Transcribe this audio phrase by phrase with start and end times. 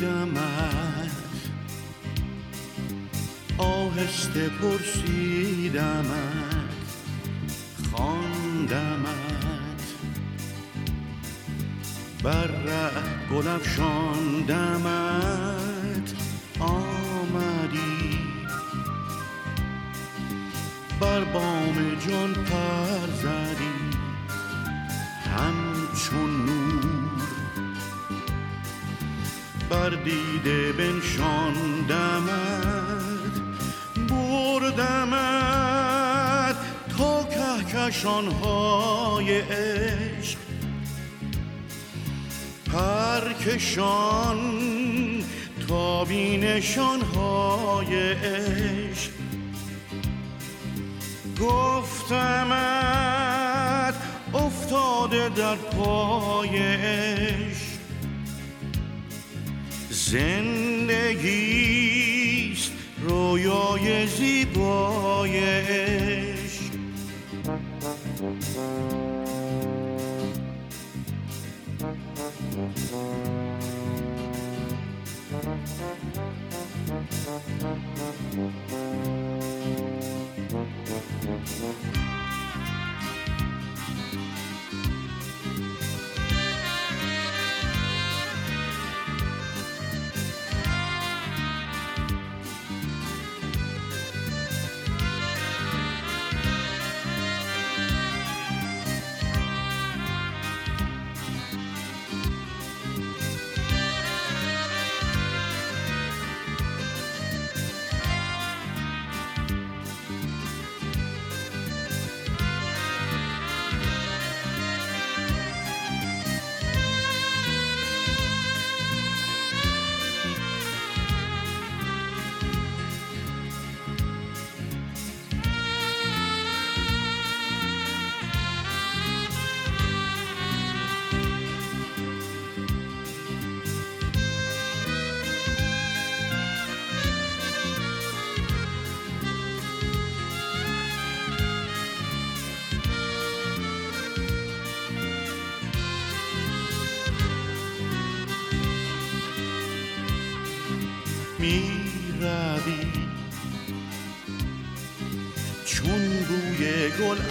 [0.00, 1.10] دیدمت
[3.58, 6.39] آهسته پرسیدمت
[13.40, 14.48] ره گل افشاندمت
[16.60, 18.18] آمدی.
[21.00, 21.74] بر بام
[22.08, 23.74] جان پر زدی.
[25.36, 26.84] همچون نور.
[29.70, 32.30] بر دیده بنشاندمت.
[34.08, 35.20] بردمت.
[36.98, 40.49] تا کهکشانهای عشق
[43.10, 44.38] پرکشان
[45.68, 47.12] تا بینشانهای
[48.12, 49.10] عشق.
[51.40, 52.74] گفتمت
[54.34, 57.70] افتاده در پای عشق.
[59.90, 61.12] زندگیست
[63.02, 65.40] رویای زیبای
[72.60, 72.80] Thank
[75.80, 75.99] you.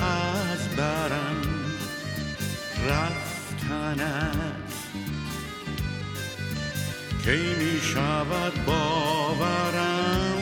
[0.01, 1.41] از برم
[2.89, 4.39] رفتنت
[7.23, 10.37] کی می شود باورم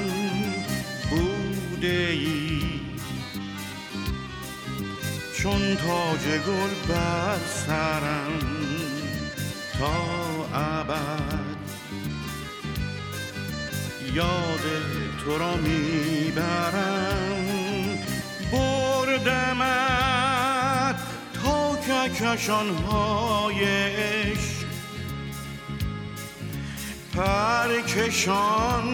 [1.09, 2.61] بوده ای؟
[5.37, 7.37] چون تاج گل بر
[7.67, 8.39] سرم
[9.79, 9.95] تا
[10.53, 11.57] ابد.
[14.13, 14.65] یاد
[15.23, 17.26] تو را می‌برم
[19.27, 20.95] بردمت
[21.43, 24.67] تا کهکشانهای عشق.
[27.15, 28.85] پرکشان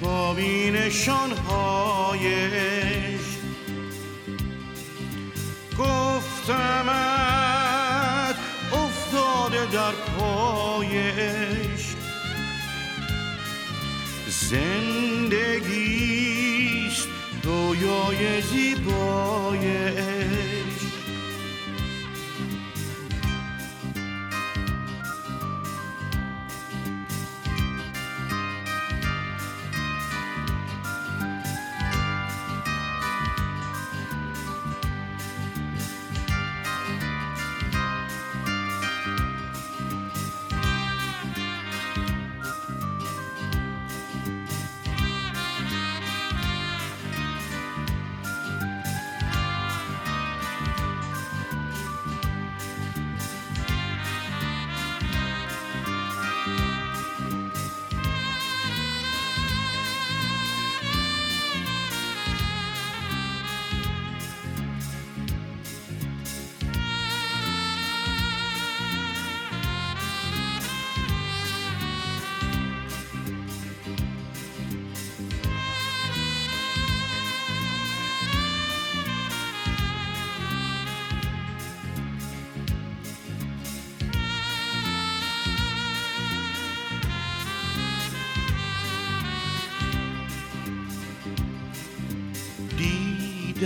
[0.00, 3.40] تا بینشانهای عشق.
[5.78, 7.16] گفتمت
[8.72, 11.96] افتاده در پای عشق.
[14.50, 15.76] زندگیست
[17.46, 19.60] رویای زیبای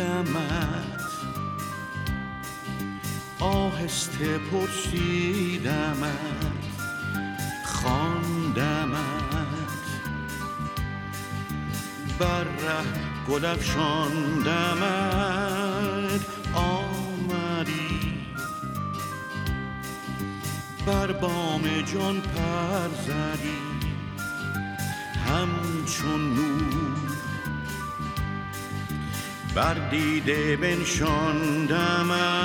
[0.00, 1.00] دیدمت
[3.41, 6.14] آهسته پرسیدمت.
[7.64, 9.00] خواندمت.
[12.19, 12.85] بر ره
[13.29, 13.44] گل
[16.55, 18.00] آمدی.
[20.87, 21.62] بر بام
[21.93, 23.61] جان پر زدی.
[25.29, 27.19] همچون نور
[29.55, 32.41] بر دیده بنشاندمت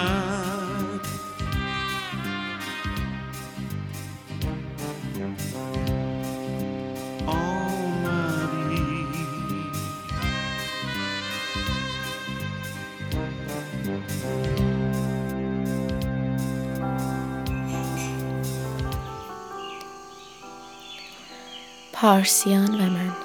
[21.94, 23.16] پارسیان و من.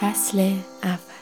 [0.00, 0.38] فصل
[0.82, 1.19] اول.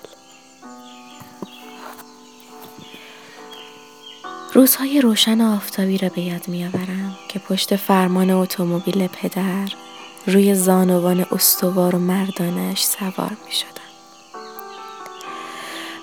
[4.58, 9.68] روزهای روشن آفتابی را به یاد میآورم که پشت فرمان اتومبیل پدر
[10.26, 13.88] روی زانوان استوار و مردانش سوار می شدم.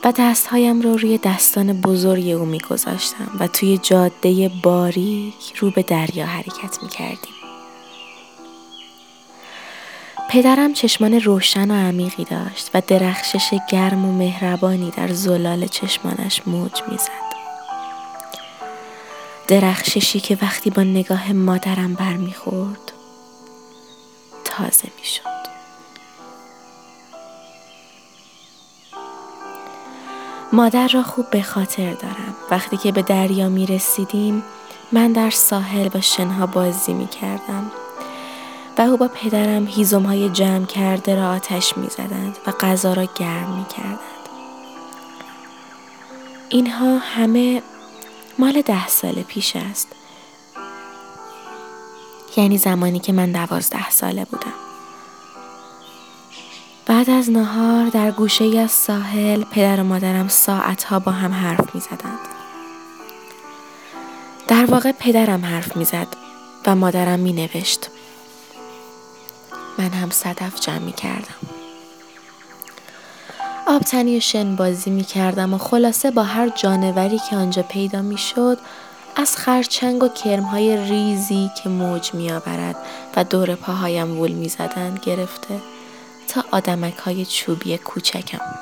[0.04, 5.84] و دستهایم را روی دستان بزرگ او می گذاشتم و توی جاده باریک رو به
[5.84, 7.36] دریا حرکت می کردیم.
[10.30, 16.82] پدرم چشمان روشن و عمیقی داشت و درخشش گرم و مهربانی در زلال چشمانش موج
[16.92, 17.25] می‌زد.
[19.48, 22.92] درخششی که وقتی با نگاه مادرم برمیخورد
[24.44, 25.46] تازه می‌شد.
[30.54, 32.36] مادر را خوب به خاطر دارم.
[32.52, 34.44] وقتی که به دریا می رسیدیم
[34.92, 37.72] من در ساحل با شنها بازی می کردم
[38.78, 43.08] و او با پدرم هیزم های جمع کرده را آتش می زدند و غذا را
[43.20, 44.00] گرم می کردند.
[46.50, 47.62] اینها همه
[48.40, 49.88] مال ده سال پیش است.
[52.38, 54.54] یعنی زمانی که من دوازده ساله بودم.
[56.86, 61.82] بعد از نهار در گوشه از ساحل پدر و مادرم ساعتها با هم حرف می
[61.82, 62.20] زدند.
[64.48, 66.08] در واقع پدرم حرف می زد
[66.66, 67.90] و مادرم می نوشت.
[69.78, 71.55] من هم صدف جمع می کردم.
[73.68, 78.18] آبتنی و شن بازی می کردم و خلاصه با هر جانوری که آنجا پیدا می
[78.18, 78.58] شد
[79.16, 82.76] از خرچنگ و کرمهای ریزی که موج می آورد
[83.16, 85.62] و دور پاهایم وول می زدن گرفته
[86.28, 88.60] تا آدمک های چوبی کوچکم.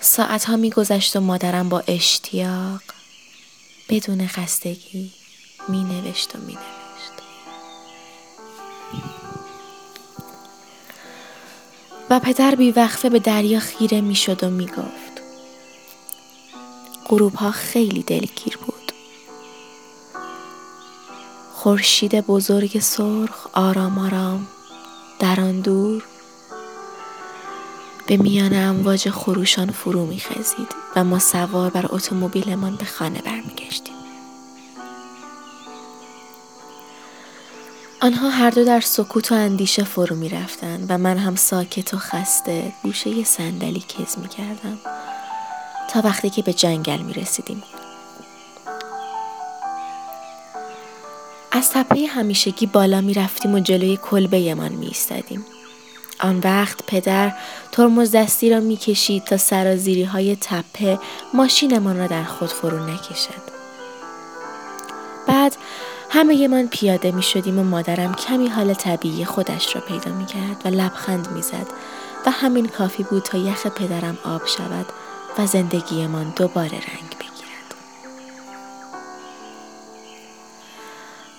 [0.00, 2.80] ساعتها می گذشت و مادرم با اشتیاق
[3.88, 5.12] بدون خستگی
[5.68, 6.83] می نوشت و می نوشت.
[12.10, 15.22] و پدر بی وقفه به دریا خیره می شد و می گفت
[17.08, 18.92] غروب ها خیلی دلگیر بود.
[21.52, 24.46] خورشید بزرگ سرخ آرام آرام
[25.18, 26.04] در آن دور
[28.06, 33.93] به میان امواج خروشان فرو می خزید و ما سوار بر اتومبیلمان به خانه برمیگشتیم.
[38.04, 41.96] آنها هر دو در سکوت و اندیشه فرو می رفتن و من هم ساکت و
[41.96, 44.78] خسته گوشه صندلی کز می کردم
[45.90, 47.62] تا وقتی که به جنگل می رسیدیم.
[51.52, 55.46] از تپه همیشگی بالا می رفتیم و جلوی کلبه من می ایستادیم.
[56.20, 57.32] آن وقت پدر
[57.72, 60.98] ترمز دستی را می کشید تا سرازیری های تپه
[61.34, 63.54] ماشینمان را در خود فرو نکشد.
[65.26, 65.56] بعد
[66.14, 70.62] همه من پیاده می شدیم و مادرم کمی حال طبیعی خودش را پیدا می کرد
[70.64, 71.66] و لبخند می زد
[72.26, 74.86] و همین کافی بود تا یخ پدرم آب شود
[75.38, 77.74] و زندگیمان دوباره رنگ بگیرد.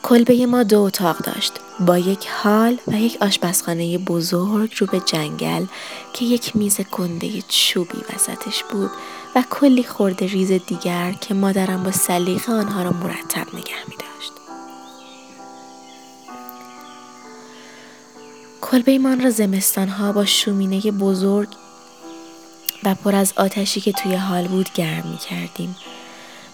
[0.04, 5.66] کلبه ما دو اتاق داشت با یک حال و یک آشپزخانه بزرگ رو به جنگل
[6.14, 8.92] که یک میز گنده چوبی وسطش بود
[9.36, 14.05] و کلی خورده ریز دیگر که مادرم با سلیقه آنها را مرتب نگه می
[18.72, 21.50] کلبه ایمان را زمستان ها با شومینه بزرگ
[22.84, 25.76] و پر از آتشی که توی حال بود گرم می کردیم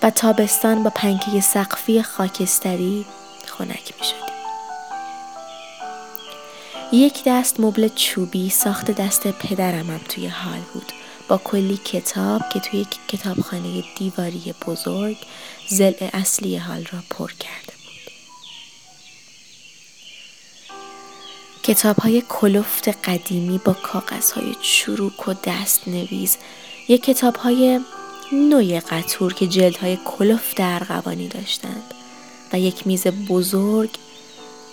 [0.03, 3.05] و تابستان با پنکه سقفی خاکستری
[3.45, 4.35] خنک می شدیم.
[6.91, 10.91] یک دست مبل چوبی ساخت دست پدرم هم توی حال بود
[11.27, 15.17] با کلی کتاب که توی کتابخانه دیواری بزرگ
[15.69, 17.70] زل اصلی حال را پر کرده
[21.63, 26.37] کتاب های کلفت قدیمی با کاغذ های چروک و دست نویز
[26.87, 27.79] یک کتاب های
[28.31, 31.93] نوع قطور که جلد های کلفت ارغوانی داشتند
[32.53, 33.89] و یک میز بزرگ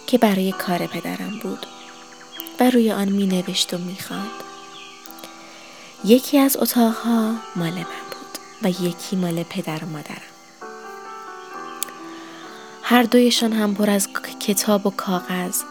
[0.07, 1.67] که برای کار پدرم بود
[2.61, 4.31] و روی آن می نوشت و می خواند.
[6.05, 10.23] یکی از اتاقها مال من بود و یکی مال پدر و مادرم.
[12.83, 14.09] هر دویشان هم پر از
[14.41, 15.63] کتاب و کاغذ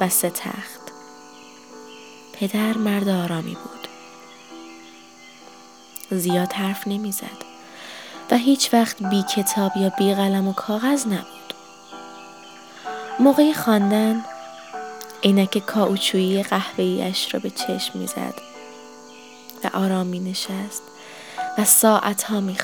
[0.00, 0.80] و سه تخت.
[2.32, 3.88] پدر مرد آرامی بود.
[6.20, 7.44] زیاد حرف نمی‌زد
[8.30, 11.54] و هیچ وقت بی کتاب یا بی قلم و کاغذ نبود.
[13.20, 14.24] موقع خواندن
[15.22, 18.34] عینک کاوچویی قهوه‌ایش را به چشم می‌زد
[19.64, 20.82] و آرام می نشست
[21.58, 22.56] و ساعت ها می.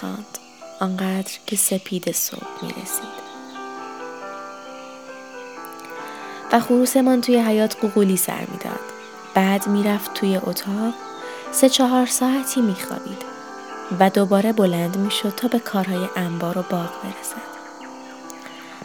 [0.81, 3.36] آنقدر که سپید صبح می رسید.
[6.57, 8.81] و خروسمان توی حیات قوقولی سر می‌داد.
[9.35, 10.95] بعد می‌رفت توی اتاق
[11.53, 13.23] سه چهار ساعتی میخوابید
[14.01, 17.57] و دوباره بلند می‌شد تا به کارهای انبار و باغ برسد.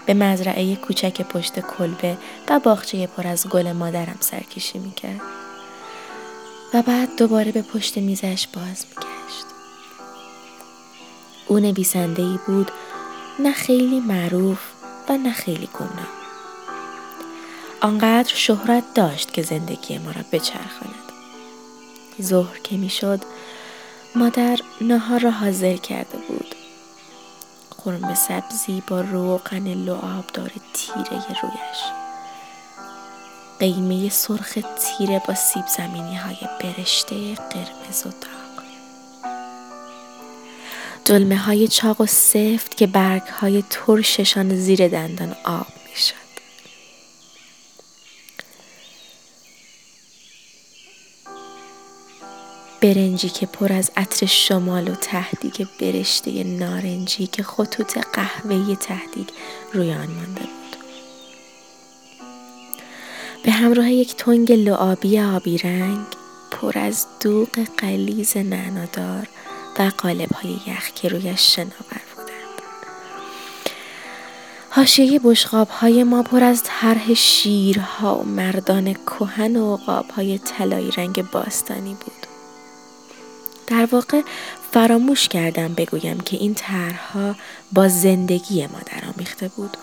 [0.06, 2.18] به مزرعه کوچک پشت کلبه
[2.50, 5.22] و باغچه پر از گل مادرم سرکشی می‌کرد
[6.74, 9.46] و بعد دوباره به پشت میزش باز میگشت
[11.48, 12.72] او نویسنده بود
[13.40, 14.60] نه خیلی معروف
[15.10, 16.21] و نه خیلی گمنام
[17.82, 21.12] آنقدر شهرت داشت که زندگی ما را بچرخاند.
[22.22, 23.22] ظهر که می‌شد
[24.16, 26.56] مادر نهار را حاضر کرده بود.
[27.84, 31.82] قرمه سبزی با روغن لعابدار تیره رویش.
[33.60, 38.64] قیمه سرخ تیره با سیب زمینی های برشته قرمز و داغ.
[41.06, 45.81] دلمه های چاق و سفت که برگ های ترششان زیر دندان آب
[52.82, 59.28] برنجی که پر از عطر شمال و تهدیگ برشته نارنجی که خطوط قهوه‌ای تهدیگ
[59.74, 60.78] روی آن مانده بود.
[63.44, 66.06] به همراه یک تنگ لعابی آبی رنگ
[66.52, 69.28] پر از دوغ قلیز نعنادار
[69.80, 72.62] و قالب های یخ که رویش شناور بودند.
[74.70, 80.92] حاشیه بشقاب های ما پر از طرح شیرها و مردان کهن و عقاب های طلایی
[80.92, 82.31] رنگ باستانی بود.
[83.72, 84.22] در واقع
[84.72, 87.36] فراموش کردم بگویم که این طرحها
[87.72, 89.78] با زندگی ما درآمیخته بود.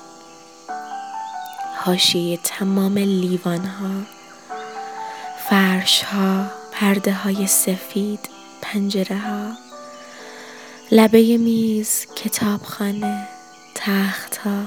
[1.76, 3.90] حاشیه تمام لیوانها
[5.50, 8.21] فرشها پرده های سفید
[8.62, 9.52] پنجره ها
[10.90, 13.28] لبه میز کتابخانه
[13.75, 14.64] تختها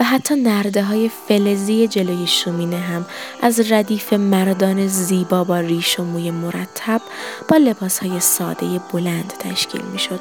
[0.00, 3.06] و حتی نرده های فلزی جلوی شومینه هم
[3.42, 7.00] از ردیف مردان زیبا با ریش و موی مرتب
[7.48, 10.20] با لباس های ساده بلند تشکیل می شد.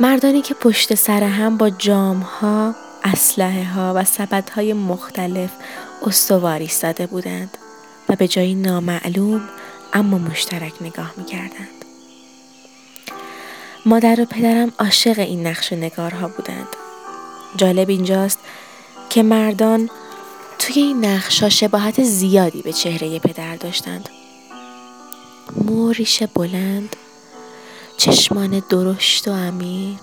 [0.00, 5.50] مردانی که پشت سر هم با جام ها، اسلحه ها و سبد های مختلف
[6.06, 7.58] استواری ایستاده بودند
[8.08, 9.40] و به جایی نامعلوم
[9.92, 11.77] اما مشترک نگاه می کردند.
[13.86, 16.68] مادر و پدرم عاشق این نقش و نگارها بودند.
[17.56, 18.38] جالب اینجاست
[19.10, 19.90] که مردان
[20.58, 24.08] توی این نقشا شباهت زیادی به چهره پدر داشتند.
[25.64, 26.96] موریش بلند،
[27.96, 30.00] چشمان درشت و عمیق،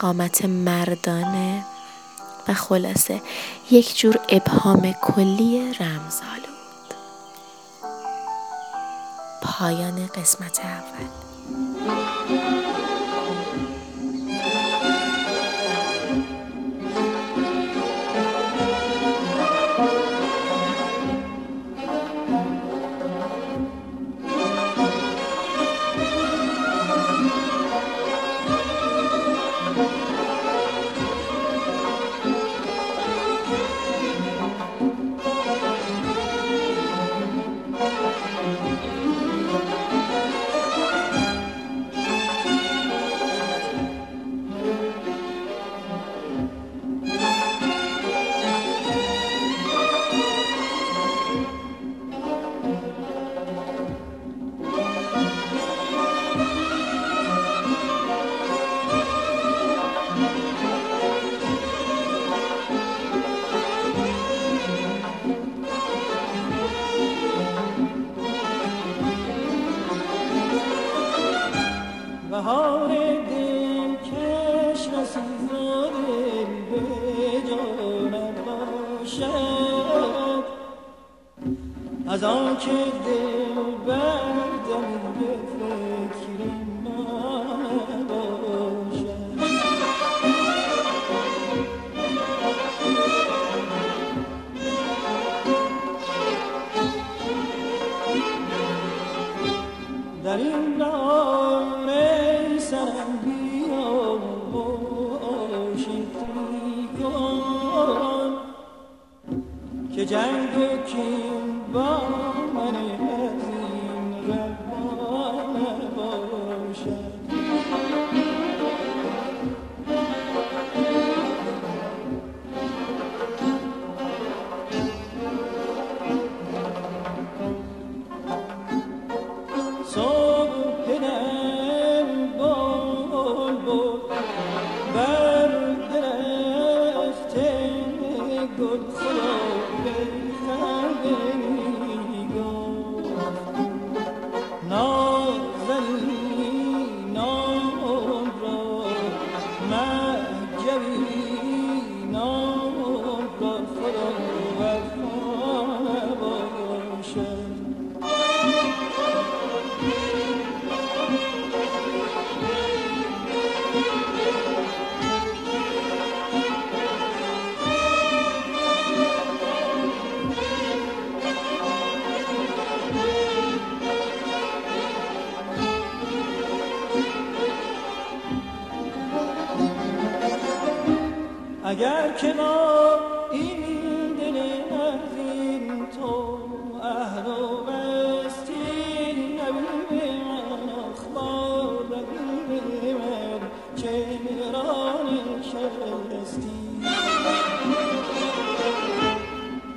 [0.00, 1.64] قامت مردانه
[2.48, 3.22] و خلاصه
[3.70, 6.44] یک جور ابهام کلی رمزآلود.
[9.42, 11.24] پایان قسمت اول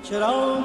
[0.09, 0.63] چرا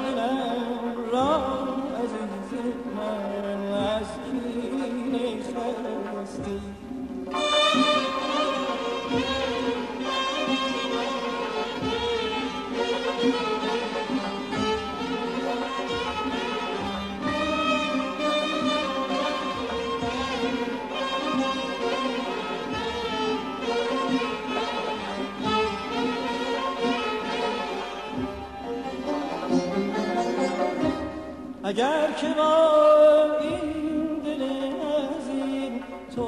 [31.73, 35.83] اگر که با این دل عظیم
[36.15, 36.27] تو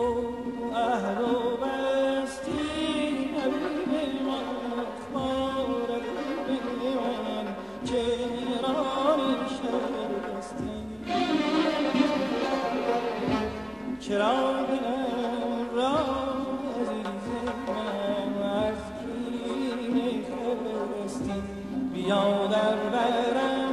[0.76, 2.52] عهد و بستی
[3.36, 3.92] حبیب
[4.26, 4.48] من
[4.82, 6.02] اخبار
[7.02, 7.46] من
[7.86, 9.16] چرا
[10.36, 10.76] نشستی
[14.00, 14.36] چرا
[14.68, 15.98] دلم را
[16.82, 17.26] عزیز
[21.06, 21.22] از
[21.94, 23.65] بیا در برم.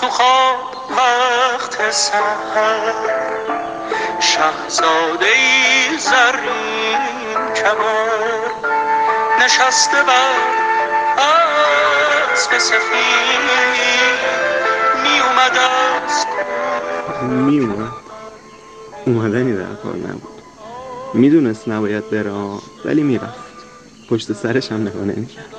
[0.00, 0.56] تو خواب
[0.90, 2.92] وقت سحر
[4.20, 6.98] شهزاده ای زرین
[7.56, 8.66] کمر
[9.44, 10.34] نشسته بر
[12.32, 13.40] اسب سفید.
[15.02, 16.26] می اومد از
[17.30, 17.92] می اومد؟
[19.06, 20.42] اومدنی در کار نبود.
[21.14, 23.46] می‌دونست نباید بره ها، ولی می‌رفت.
[24.10, 25.54] پشت سرش هم نگاه نمی‌کرد.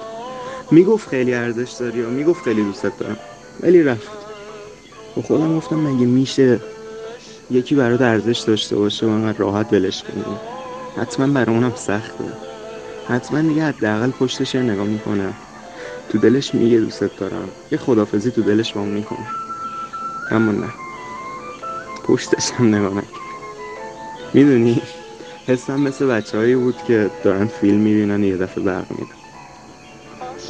[0.72, 3.18] می‌گفت خیلی ارزش داری و می‌گفت خیلی دوستت دارم.
[3.60, 4.27] ولی رفت.
[5.18, 6.60] با خودم گفتم مگه میشه
[7.50, 10.38] یکی برات ارزش داشته باشه و انقدر راحت ولش کنی؟
[10.98, 12.24] حتما برای اونم سخته.
[13.08, 15.34] حتما دیگه حداقل پشتش نگاه می‌کنه.
[16.10, 17.50] تو دلش میگه دوستت دارم.
[17.72, 19.28] یه خدافزی تو دلش با می‌کنه.
[20.32, 20.70] اما نه.
[22.04, 23.08] پشتش هم نگاه نکرد.
[24.34, 24.82] می‌دونی؟
[25.48, 29.16] حسم مثل بچه هایی بود که دارن فیلم می‌بینن یه دفعه برق میدن.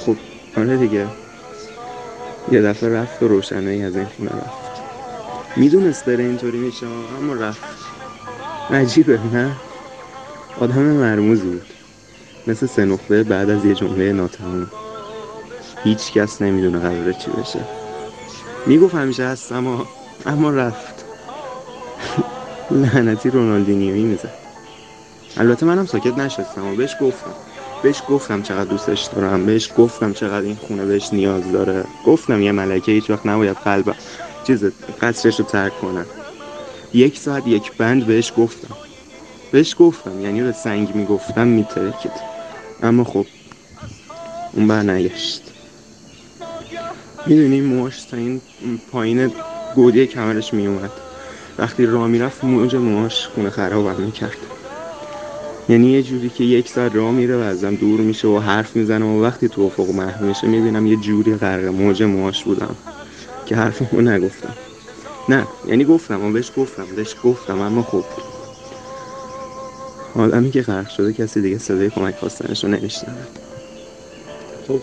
[0.06, 0.16] خب
[0.58, 1.08] آره دیگه.
[2.52, 4.82] یه دفعه رفت و روشنه ای از این خونه رفت.
[5.56, 6.86] می‌دونست داره اینطوری میشه
[7.22, 7.64] اما رفت.
[8.70, 9.52] عجیبه نه؟
[10.60, 11.66] آدم مرموزی بود.
[12.48, 14.72] مثل سه نقطه بعد از یه جمله ناتموم.
[15.84, 17.60] هیچ کس نمی‌دونه قراره چی بشه.
[18.66, 19.86] می‌گفت همیشه هست اما
[20.26, 21.06] اما رفت.
[22.72, 24.34] لعنتی رونالدینیویی می‌زد.
[25.38, 27.47] البته منم ساکت نشستم و بهش گفتم.
[27.84, 31.84] بهش گفتم چقدر دوستش دارم بهش گفتم چقدر این خونه بهش نیاز داره.
[32.06, 33.96] گفتم یه ملکه هیچ وقت نباید قلب
[34.48, 34.66] چیز
[35.02, 36.06] قصرش رو ترک کنن
[36.94, 38.78] یک ساعت یک بند بهش گفتم.
[39.52, 42.12] بهش گفتم یعنی به سنگ می‌گفتم میترکید.
[42.84, 43.28] اما خب
[44.54, 45.42] اون بر نگشت.
[47.26, 48.42] می‌دونی موش تا این
[48.92, 49.32] پایین
[49.76, 50.92] گودی کمرش میومد
[51.58, 54.38] وقتی راه می‌رفت موج موهاش خونه خرابم می‌کرد.
[55.70, 59.06] یعنی یه جوری که یک ساعت راه میره و ازم دور میشه و حرف می‌زنه
[59.06, 62.76] و وقتی تو افق محو میشه می‌بینم یه جوری غرق موج موهاش بودم
[63.46, 64.58] که حرفمو نگفتم.
[65.30, 68.06] نه یعنی گفتم و بهش گفتم بهش گفتم اما خب.
[70.16, 73.28] آدمی که غرق شده کسی دیگه صدای کمک خواستنش رو نمیشنوه.
[74.68, 74.82] خب.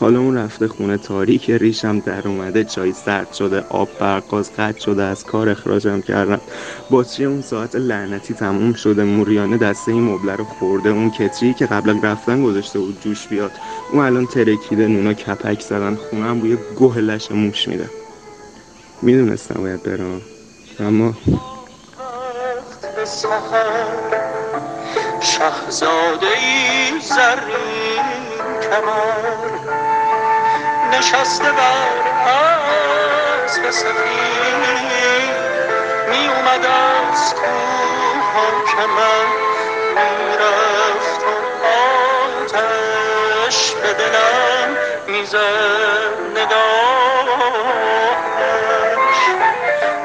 [0.00, 5.02] حالا اون رفته خونه تاریک ریشم در اومده چای سرد شده آب برقاز قطع شده
[5.02, 6.40] از کار اخراجم کردن
[6.90, 11.66] باتری اون ساعت لعنتی تموم شده موریانه دسته این مبله رو خورده اون کتری که
[11.66, 13.50] قبل از رفتن گذاشته بود جوش بیاد.
[13.92, 17.90] اون الان ترکیده نونا کپک زدن خونم بوی گوه لش موش میده.
[19.02, 20.20] می‌دونستم باید برم.
[20.80, 21.14] اما
[25.20, 26.26] شهزاده
[27.00, 28.30] زرین
[28.62, 29.49] کمر.
[30.92, 32.02] نشسته بر
[33.44, 35.34] اسب سفید
[36.10, 39.26] می اومد از کوه که من
[39.94, 41.26] می‌رفت و
[42.46, 46.58] آتش به دلم می‌زد نگاهش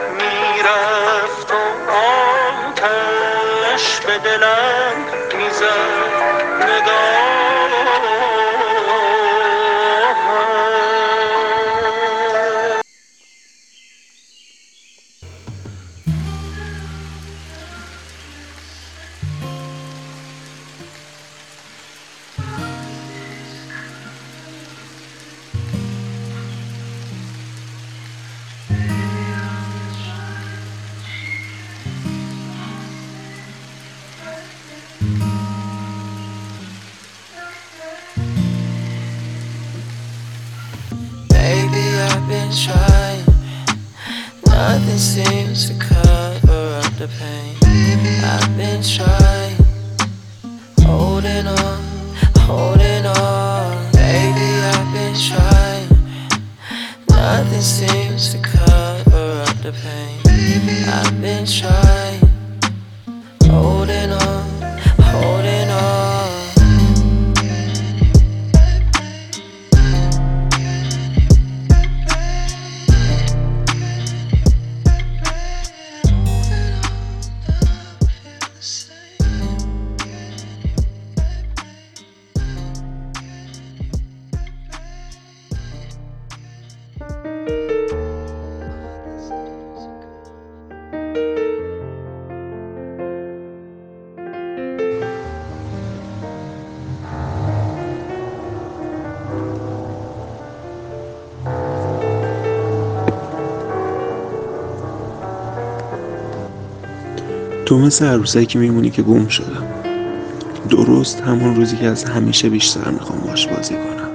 [0.10, 5.06] می‌رفت و آتش به دلم
[5.38, 6.05] می‌زد.
[42.46, 43.26] Been trying.
[44.46, 47.56] Nothing seems to cover up the pain.
[48.24, 49.56] I've been trying.
[50.82, 51.84] Holding on,
[52.38, 53.92] holding on.
[53.94, 55.90] Baby, I've been trying.
[57.10, 60.20] Nothing seems to cover up the pain.
[60.88, 61.95] I've been trying.
[107.76, 109.64] تو مثل عروسکی میمونی که گم شدم.
[110.70, 114.10] درست همون روزی که از همیشه بیشتر می‌خوام باش بازی کنم.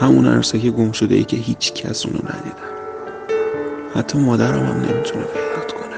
[0.00, 2.70] همون عروسک گم شده ای که هیچ کس اونو ندیدن
[3.94, 5.96] حتی مادرم هم نمی‌تونه پیدات کنه.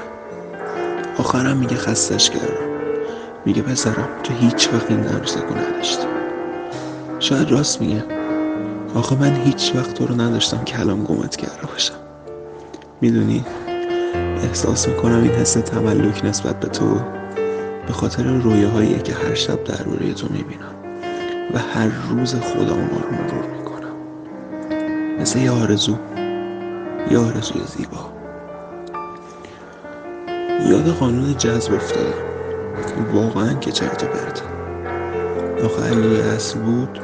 [1.17, 2.67] آخرم میگه خستش کردم.
[3.45, 6.07] میگه پسرم تو هیچ وقت این عروسک رو نداشتی.
[7.19, 8.03] شاید راست میگه.
[8.95, 11.95] آخه من هیچ وقت تو رو نداشتم که الان گمت کرده باشم.
[13.01, 13.45] می‌دونی؟
[14.43, 16.99] احساس می‌کنم این حس تملک نسبت به تو
[17.87, 20.75] به خاطر رویاهایی که هر شب درباره تو می‌بینم
[21.53, 23.95] و هر روز خدا اونا رو مرور می‌کنم.
[25.21, 25.95] مثل یه آرزو
[27.11, 28.13] یه آرزوی زیبا.
[30.69, 32.27] یاد قانون جذب افتادم.
[33.13, 34.41] واقعا که چرت و پرت
[35.65, 35.83] آخه
[36.35, 36.99] اصل بود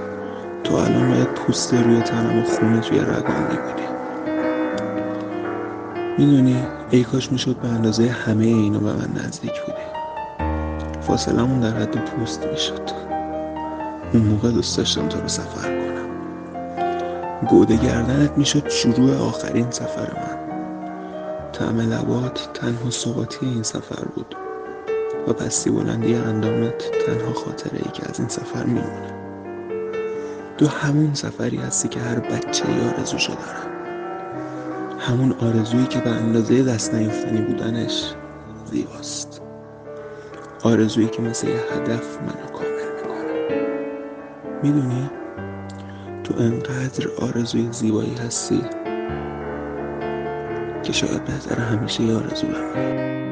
[0.64, 3.88] تو الان باید پوست روی تنم و خونه توی رگام می‌بینی.
[6.18, 6.64] می‌دونی
[6.94, 9.78] ای کاش می‌شد به اندازه همه اینو به من نزدیک بودی.
[11.02, 12.82] فاصلمون در حد پوست می‌شد.
[14.14, 16.08] اون موقع دوست داشتم تو رو سفر کنم.
[17.50, 20.38] گوده گردنت می‌شد شروع آخرین سفر من.
[21.52, 24.36] طعم لبات تنها ثباتی این سفر بود.
[25.28, 29.14] و پستی بلندی اندامت تنها خاطره ای که از این سفر میمونه.
[30.58, 33.73] تو همون سفری هستی که هر بچه ای آرزوشو دارم.
[35.04, 38.14] همون آرزویی که به اندازه دست نیفتنی بودنش
[38.66, 39.42] زیباست.
[40.64, 43.62] آرزویی که مثل یه هدف منو کامل می‌کنه.
[44.64, 45.10] می‌دونی؟
[46.24, 48.62] تو انقدر آرزوی زیبایی هستی
[50.84, 53.23] که شاید بهتر همیشه یه آرزو بمونه